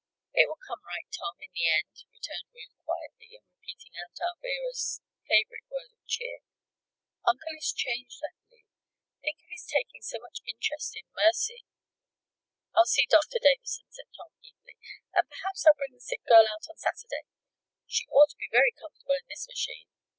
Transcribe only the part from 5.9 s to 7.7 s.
of cheer. "Uncle